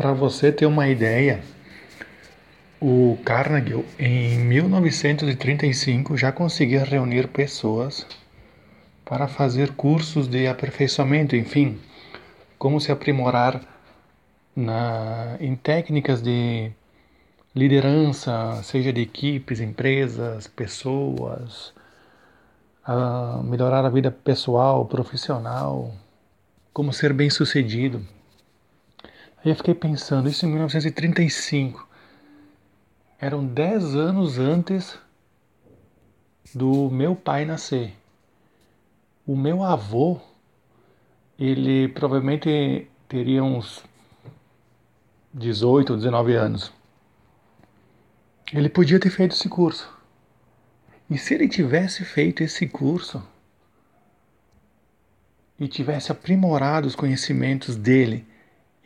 [0.00, 1.42] Para você ter uma ideia,
[2.80, 8.06] o Carnegie em 1935 já conseguia reunir pessoas
[9.04, 11.78] para fazer cursos de aperfeiçoamento, enfim,
[12.58, 13.60] como se aprimorar
[14.56, 16.72] na, em técnicas de
[17.54, 21.74] liderança, seja de equipes, empresas, pessoas,
[22.82, 25.92] a melhorar a vida pessoal, profissional,
[26.72, 28.02] como ser bem sucedido.
[29.42, 31.88] Aí eu fiquei pensando, isso em 1935.
[33.18, 34.98] Eram 10 anos antes
[36.54, 37.96] do meu pai nascer.
[39.26, 40.20] O meu avô,
[41.38, 43.82] ele provavelmente teria uns
[45.32, 46.70] 18 ou 19 anos.
[48.52, 49.90] Ele podia ter feito esse curso.
[51.08, 53.26] E se ele tivesse feito esse curso
[55.58, 58.28] e tivesse aprimorado os conhecimentos dele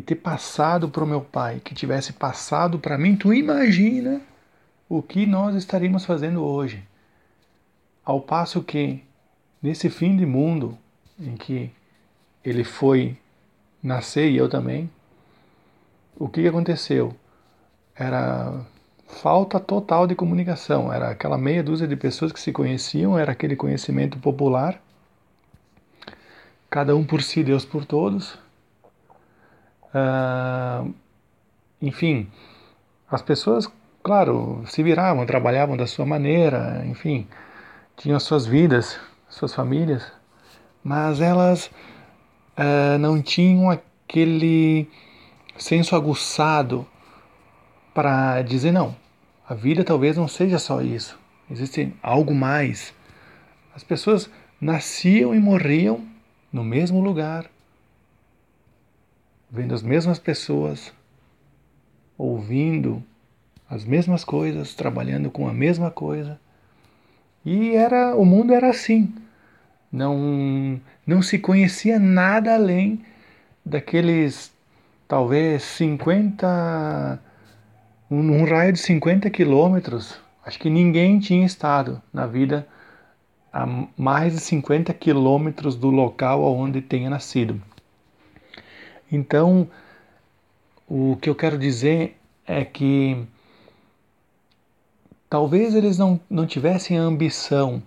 [0.00, 4.22] e ter passado para o meu pai, que tivesse passado para mim, tu imagina
[4.88, 6.82] o que nós estaríamos fazendo hoje.
[8.02, 9.04] Ao passo que,
[9.62, 10.78] nesse fim de mundo,
[11.18, 11.70] em que
[12.42, 13.14] ele foi
[13.82, 14.90] nascer e eu também,
[16.16, 17.14] o que aconteceu?
[17.94, 18.64] Era
[19.06, 20.90] falta total de comunicação.
[20.90, 24.82] Era aquela meia dúzia de pessoas que se conheciam, era aquele conhecimento popular,
[26.70, 28.38] cada um por si, Deus por todos.
[29.94, 30.92] Uh,
[31.80, 32.28] enfim,
[33.10, 33.70] as pessoas,
[34.02, 37.26] claro, se viravam, trabalhavam da sua maneira, enfim,
[37.96, 40.12] tinham as suas vidas, suas famílias,
[40.82, 41.70] mas elas
[42.56, 44.88] uh, não tinham aquele
[45.56, 46.86] senso aguçado
[47.92, 48.94] para dizer não.
[49.48, 51.18] A vida talvez não seja só isso.
[51.50, 52.94] Existe algo mais.
[53.74, 54.30] As pessoas
[54.60, 56.06] nasciam e morriam
[56.52, 57.50] no mesmo lugar,
[59.50, 60.92] vendo as mesmas pessoas,
[62.16, 63.02] ouvindo
[63.68, 66.38] as mesmas coisas, trabalhando com a mesma coisa.
[67.44, 69.12] E era o mundo era assim.
[69.90, 73.04] Não não se conhecia nada além
[73.64, 74.52] daqueles
[75.08, 77.20] talvez 50
[78.10, 82.66] num raio de 50 quilômetros, acho que ninguém tinha estado na vida
[83.52, 87.60] a mais de 50 quilômetros do local onde tenha nascido.
[89.10, 89.68] Então,
[90.88, 92.16] o que eu quero dizer
[92.46, 93.26] é que
[95.28, 97.82] talvez eles não, não tivessem a ambição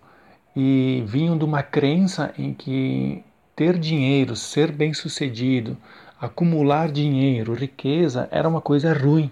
[0.56, 3.24] e vinham de uma crença em que
[3.56, 5.78] ter dinheiro, ser bem-sucedido,
[6.20, 9.32] acumular dinheiro, riqueza era uma coisa ruim.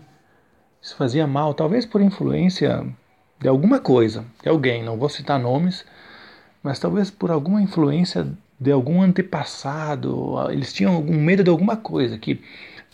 [0.81, 2.85] Isso fazia mal, talvez por influência
[3.39, 5.85] de alguma coisa, de alguém, não vou citar nomes,
[6.61, 8.27] mas talvez por alguma influência
[8.61, 12.39] de algum antepassado, eles tinham algum medo de alguma coisa, que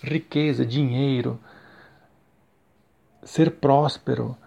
[0.02, 1.38] riqueza, dinheiro,
[3.22, 4.38] ser próspero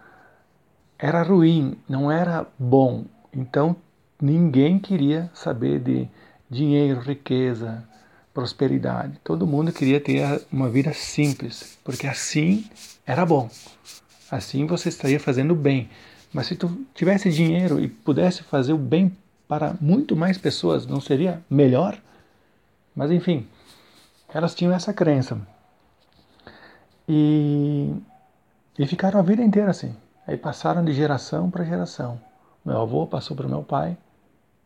[0.97, 3.05] era ruim, não era bom.
[3.31, 3.75] Então
[4.19, 6.07] ninguém queria saber de
[6.49, 7.87] dinheiro, riqueza,
[8.33, 9.19] prosperidade.
[9.23, 12.65] Todo mundo queria ter uma vida simples, porque assim
[13.05, 13.47] era bom.
[14.31, 15.87] Assim você estaria fazendo bem.
[16.33, 19.15] Mas se tu tivesse dinheiro e pudesse fazer o bem
[19.51, 22.01] para muito mais pessoas, não seria melhor?
[22.95, 23.49] Mas enfim,
[24.33, 25.45] elas tinham essa crença.
[27.05, 27.93] E,
[28.79, 29.93] e ficaram a vida inteira assim.
[30.25, 32.17] Aí passaram de geração para geração.
[32.63, 33.97] Meu avô passou para meu pai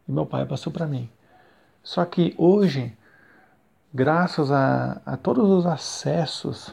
[0.08, 1.10] e meu pai passou para mim.
[1.82, 2.96] Só que hoje,
[3.92, 6.72] graças a, a todos os acessos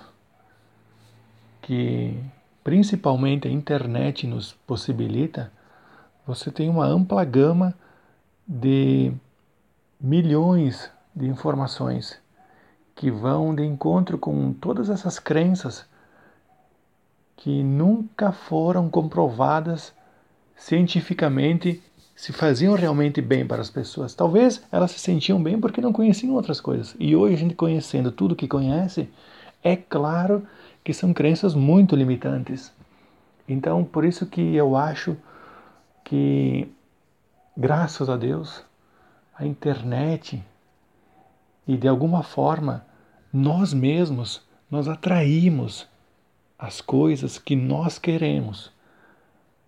[1.62, 2.22] que
[2.62, 5.50] principalmente a internet nos possibilita,
[6.26, 7.74] você tem uma ampla gama
[8.46, 9.12] de
[10.00, 12.18] milhões de informações
[12.94, 15.86] que vão de encontro com todas essas crenças
[17.36, 19.92] que nunca foram comprovadas
[20.56, 21.82] cientificamente
[22.14, 24.14] se faziam realmente bem para as pessoas.
[24.14, 26.94] Talvez elas se sentiam bem porque não conheciam outras coisas.
[27.00, 29.08] E hoje a gente conhecendo tudo que conhece,
[29.62, 30.46] é claro
[30.84, 32.72] que são crenças muito limitantes.
[33.48, 35.16] Então, por isso que eu acho
[36.04, 36.68] que,
[37.56, 38.64] graças a Deus,
[39.34, 40.42] a internet
[41.66, 42.84] e de alguma forma
[43.32, 45.86] nós mesmos nós atraímos
[46.58, 48.72] as coisas que nós queremos.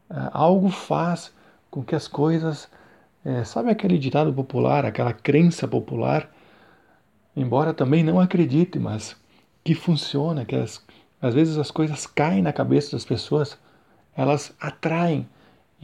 [0.08, 1.32] Ah, algo faz
[1.70, 2.70] com que as coisas,
[3.25, 6.31] é, sabe aquele ditado popular, aquela crença popular,
[7.36, 9.16] embora também não acredite, mas
[9.64, 10.82] que funciona, que as,
[11.20, 13.58] às vezes as coisas caem na cabeça das pessoas,
[14.16, 15.28] elas atraem.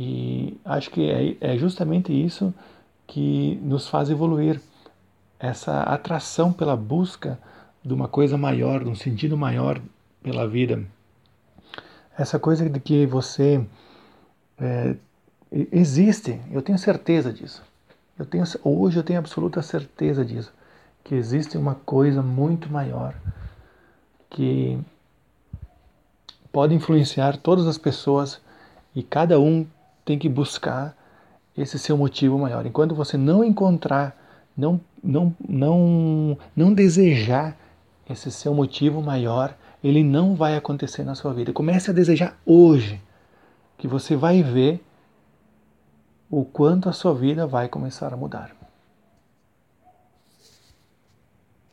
[0.03, 2.55] E acho que é, é justamente isso
[3.07, 4.59] que nos faz evoluir
[5.39, 7.39] essa atração pela busca
[7.85, 9.79] de uma coisa maior, de um sentido maior
[10.23, 10.83] pela vida.
[12.17, 13.63] Essa coisa de que você
[14.59, 14.97] é,
[15.71, 17.63] existe, eu tenho certeza disso.
[18.19, 20.51] Eu tenho, hoje eu tenho absoluta certeza disso,
[21.05, 23.15] que existe uma coisa muito maior
[24.31, 24.79] que
[26.51, 28.41] pode influenciar todas as pessoas
[28.95, 29.67] e cada um
[30.11, 30.97] tem que buscar
[31.57, 32.67] esse seu motivo maior.
[32.67, 34.17] Enquanto você não encontrar,
[34.57, 37.57] não, não, não, não desejar
[38.09, 39.55] esse seu motivo maior,
[39.85, 41.53] ele não vai acontecer na sua vida.
[41.53, 43.01] Comece a desejar hoje,
[43.79, 44.85] que você vai ver
[46.29, 48.60] o quanto a sua vida vai começar a mudar.